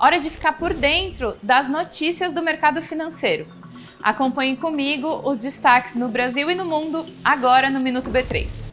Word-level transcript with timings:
Hora 0.00 0.20
de 0.20 0.30
ficar 0.30 0.52
por 0.52 0.72
dentro 0.72 1.36
das 1.42 1.68
notícias 1.68 2.32
do 2.32 2.40
mercado 2.40 2.80
financeiro. 2.80 3.48
Acompanhe 4.00 4.56
comigo 4.56 5.22
os 5.24 5.36
destaques 5.36 5.96
no 5.96 6.08
Brasil 6.08 6.48
e 6.48 6.54
no 6.54 6.64
mundo 6.64 7.04
agora 7.24 7.68
no 7.68 7.80
Minuto 7.80 8.08
B3. 8.08 8.68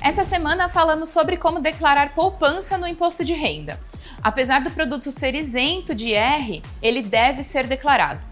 Essa 0.00 0.22
semana 0.22 0.68
falamos 0.68 1.08
sobre 1.08 1.36
como 1.36 1.58
declarar 1.58 2.14
poupança 2.14 2.78
no 2.78 2.86
imposto 2.86 3.24
de 3.24 3.34
renda. 3.34 3.80
Apesar 4.22 4.62
do 4.62 4.70
produto 4.70 5.10
ser 5.10 5.34
isento 5.34 5.92
de 5.92 6.10
IR, 6.10 6.62
ele 6.80 7.02
deve 7.02 7.42
ser 7.42 7.66
declarado. 7.66 8.24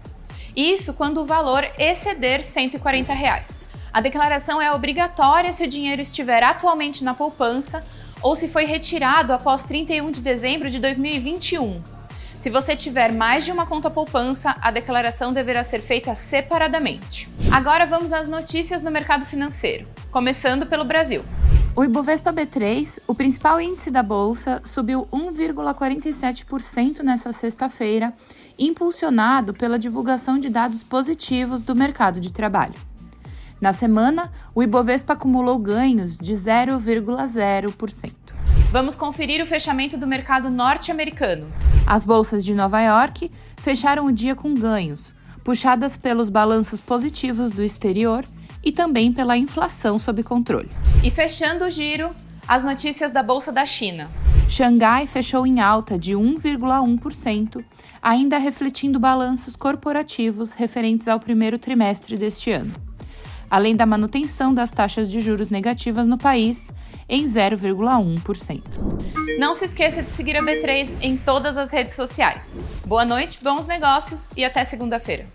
Isso 0.55 0.93
quando 0.93 1.19
o 1.19 1.25
valor 1.25 1.65
exceder 1.77 2.41
140 2.41 3.11
reais. 3.11 3.62
A 3.93 4.01
declaração 4.01 4.59
é 4.59 4.71
obrigatória 4.71 5.51
se 5.51 5.63
o 5.63 5.67
dinheiro 5.67 6.01
estiver 6.01 6.41
atualmente 6.41 7.03
na 7.03 7.13
poupança 7.13 7.85
ou 8.23 8.33
se 8.33 8.47
foi 8.47 8.65
retirado 8.65 9.31
após 9.31 9.61
31 9.61 10.09
de 10.09 10.19
dezembro 10.19 10.67
de 10.67 10.79
2021. 10.79 11.79
Se 12.33 12.49
você 12.49 12.75
tiver 12.75 13.13
mais 13.13 13.45
de 13.45 13.51
uma 13.51 13.67
conta 13.67 13.91
poupança, 13.91 14.55
a 14.59 14.71
declaração 14.71 15.31
deverá 15.31 15.61
ser 15.63 15.79
feita 15.79 16.15
separadamente. 16.15 17.29
Agora 17.51 17.85
vamos 17.85 18.11
às 18.11 18.27
notícias 18.27 18.81
no 18.81 18.89
mercado 18.89 19.25
financeiro, 19.25 19.85
começando 20.09 20.65
pelo 20.65 20.83
Brasil. 20.83 21.23
O 21.75 21.83
Ibovespa 21.83 22.33
B3, 22.33 22.99
o 23.05 23.13
principal 23.13 23.61
índice 23.61 23.91
da 23.91 24.01
bolsa, 24.01 24.59
subiu 24.65 25.07
1,47% 25.13 27.01
nesta 27.01 27.31
sexta-feira, 27.31 28.11
impulsionado 28.57 29.53
pela 29.53 29.77
divulgação 29.77 30.39
de 30.39 30.49
dados 30.49 30.83
positivos 30.83 31.61
do 31.61 31.75
mercado 31.75 32.19
de 32.19 32.33
trabalho. 32.33 32.92
Na 33.63 33.71
semana, 33.71 34.29
o 34.53 34.61
Ibovespa 34.61 35.13
acumulou 35.13 35.57
ganhos 35.57 36.17
de 36.17 36.33
0,0%. 36.33 38.11
Vamos 38.69 38.93
conferir 38.93 39.41
o 39.41 39.47
fechamento 39.47 39.95
do 39.95 40.05
mercado 40.05 40.49
norte-americano. 40.49 41.47
As 41.87 42.03
bolsas 42.03 42.43
de 42.43 42.53
Nova 42.53 42.81
York 42.81 43.31
fecharam 43.55 44.07
o 44.07 44.11
dia 44.11 44.35
com 44.35 44.53
ganhos, 44.53 45.15
puxadas 45.45 45.95
pelos 45.95 46.29
balanços 46.29 46.81
positivos 46.81 47.51
do 47.51 47.63
exterior 47.63 48.25
e 48.61 48.69
também 48.69 49.13
pela 49.13 49.37
inflação 49.37 49.97
sob 49.97 50.21
controle. 50.23 50.67
E 51.01 51.09
fechando 51.09 51.63
o 51.63 51.69
giro, 51.69 52.13
as 52.45 52.65
notícias 52.65 53.11
da 53.11 53.23
Bolsa 53.23 53.49
da 53.49 53.65
China. 53.65 54.11
Xangai 54.49 55.07
fechou 55.07 55.47
em 55.47 55.61
alta 55.61 55.97
de 55.97 56.15
1,1%, 56.15 57.63
ainda 58.01 58.37
refletindo 58.37 58.99
balanços 58.99 59.55
corporativos 59.55 60.51
referentes 60.51 61.07
ao 61.07 61.17
primeiro 61.17 61.57
trimestre 61.57 62.17
deste 62.17 62.51
ano 62.51 62.73
além 63.53 63.75
da 63.75 63.85
manutenção 63.85 64.51
das 64.51 64.71
taxas 64.71 65.11
de 65.11 65.19
juros 65.19 65.47
negativas 65.49 66.07
no 66.07 66.17
país 66.17 66.73
em 67.07 67.23
0,1%. 67.23 68.63
Não 69.37 69.53
se 69.53 69.65
esqueça 69.65 70.01
de 70.01 70.09
seguir 70.09 70.35
a 70.35 70.41
B3 70.41 70.89
em 71.03 71.15
todas 71.15 71.55
as 71.55 71.69
redes 71.69 71.93
sociais. 71.93 72.59
Boa 72.83 73.05
noite, 73.05 73.37
bons 73.43 73.67
negócios 73.67 74.27
e 74.35 74.43
até 74.43 74.63
segunda-feira. 74.63 75.27